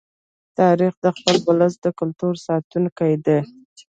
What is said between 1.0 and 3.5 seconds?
د خپل ولس د کلتور ساتونکی دی.